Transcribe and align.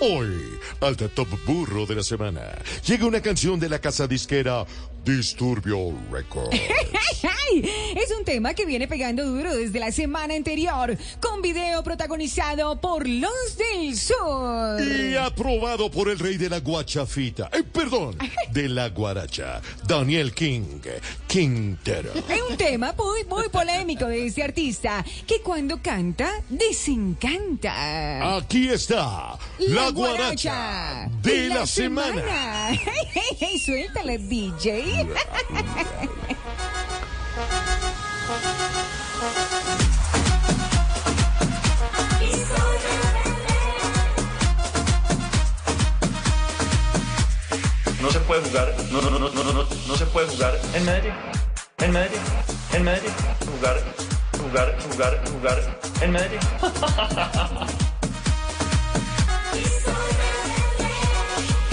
Hoy, 0.00 0.58
al 0.82 0.96
top 0.96 1.28
burro 1.46 1.86
de 1.86 1.94
la 1.94 2.02
semana, 2.02 2.42
llega 2.86 3.06
una 3.06 3.22
canción 3.22 3.58
de 3.58 3.70
la 3.70 3.78
casa 3.78 4.06
disquera 4.06 4.66
Disturbio 5.06 5.94
Records. 6.10 6.50
es 7.96 8.10
un 8.18 8.24
tema 8.24 8.54
que 8.54 8.66
viene 8.66 8.88
pegando 8.88 9.24
duro 9.24 9.54
desde 9.54 9.78
la 9.78 9.92
semana 9.92 10.34
anterior, 10.34 10.98
con 11.20 11.40
video 11.42 11.84
protagonizado 11.84 12.80
por 12.80 13.08
Los 13.08 13.56
del 13.56 13.96
Sur. 13.96 14.82
Y 14.82 15.14
aprobado 15.14 15.92
por 15.92 16.08
el 16.08 16.18
rey 16.18 16.36
de 16.36 16.50
la 16.50 16.58
guachafita, 16.58 17.50
eh, 17.52 17.62
perdón, 17.62 18.18
de 18.50 18.68
la 18.68 18.88
guaracha, 18.88 19.62
Daniel 19.86 20.34
King, 20.34 20.80
Quintero. 21.28 22.10
Es 22.28 22.42
un 22.50 22.56
tema 22.56 22.92
muy, 22.98 23.24
muy 23.24 23.48
polémico 23.48 24.06
de 24.06 24.26
este 24.26 24.42
artista, 24.42 25.04
que 25.26 25.40
cuando 25.40 25.80
canta, 25.80 26.42
desencanta. 26.48 28.36
Aquí 28.36 28.68
está, 28.68 29.38
la, 29.58 29.90
guaracha, 29.90 31.08
de 31.22 31.48
la, 31.48 31.64
semana. 31.64 32.22
Suéltale, 33.64 34.18
DJ. 34.18 34.95
No 34.96 35.02
se 48.10 48.20
puede 48.20 48.42
jugar, 48.42 48.74
no, 48.90 49.02
no, 49.02 49.10
no, 49.10 49.18
no, 49.18 49.28
no, 49.28 49.52
no, 49.52 49.64
no 49.86 49.96
se 49.96 50.06
puede 50.06 50.28
jugar. 50.28 50.58
En 50.72 50.86
Medellín, 50.86 51.12
en 51.78 51.92
Medellín, 51.92 52.20
en 52.72 52.84
Medellín, 52.84 53.12
jugar, 53.52 53.76
jugar, 54.40 54.78
jugar, 54.80 55.24
jugar. 55.30 55.78
En 56.00 56.12
Medellín. 56.12 56.40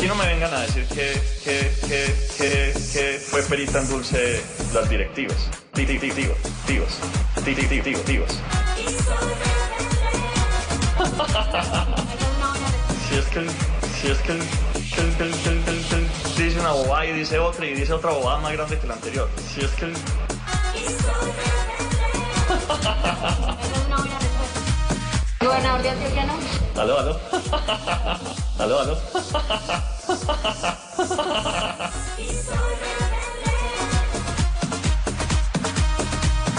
Aquí 0.04 0.10
no 0.10 0.16
me 0.16 0.26
vengan 0.28 0.54
a 0.54 0.60
decir 0.60 0.86
que, 0.88 1.14
que, 1.46 1.72
que, 1.88 2.14
que, 2.38 2.74
que 2.92 3.20
fue 3.26 3.42
perita 3.44 3.80
en 3.80 3.88
dulce 3.88 4.44
las 4.74 4.90
directivas. 4.90 5.38
Ti- 5.74 5.86
tíos, 5.86 6.38
tíos. 6.66 7.00
Si 13.08 13.16
es 13.16 13.26
que 13.28 13.48
si 14.02 14.08
es 14.12 14.18
que 14.18 14.38
que 14.94 15.04
que 15.16 15.32
que 16.36 16.44
dice 16.44 16.60
una 16.60 16.74
bobada 16.74 17.06
y 17.06 17.14
dice 17.14 17.40
otra 17.40 17.66
y 17.66 17.74
dice 17.74 17.94
otra 17.94 18.12
bobada 18.12 18.40
más 18.40 18.52
grande 18.52 18.78
que 18.78 18.88
la 18.88 18.96
anterior. 18.96 19.30
Si 19.56 19.62
es 19.62 19.72
que 19.72 19.86
Gobernador 25.40 25.82
de 25.82 25.90
Antioquia 25.92 26.26
no. 26.26 26.63
Aló, 26.76 27.00
aló, 27.00 27.20
aló, 28.60 28.80
aló. 28.80 28.98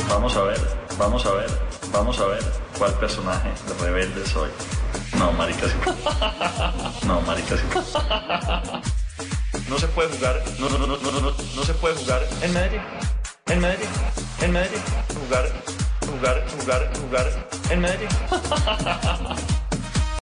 Vamos 0.09 0.37
a 0.37 0.43
ver, 0.43 0.61
vamos 0.99 1.27
a 1.27 1.33
ver, 1.33 1.51
vamos 1.93 2.19
a 2.19 2.27
ver 2.27 2.45
cuál 2.79 2.93
personaje 2.95 3.53
rebelde 3.81 4.27
soy. 4.27 4.51
No, 5.19 5.33
marica, 5.33 5.67
sí. 5.67 5.75
No, 7.07 7.21
marica, 7.23 7.57
sí. 7.57 7.65
No 9.69 9.79
se 9.79 9.89
puede 9.89 10.09
jugar, 10.17 10.43
no, 10.59 10.69
no, 10.69 10.79
no, 10.79 10.87
no, 10.87 10.97
no, 10.97 11.33
no, 11.57 11.65
se 11.65 11.75
puede 11.75 11.97
jugar 11.97 12.23
en 12.43 12.53
Medellín, 12.53 12.83
en 13.47 13.61
Medellín, 13.61 13.89
en 14.41 14.53
Medellín, 14.53 14.83
jugar, 15.21 15.51
jugar, 16.07 16.45
jugar, 16.59 16.93
jugar 17.01 17.47
en 17.71 17.81
Medellín. 17.81 18.09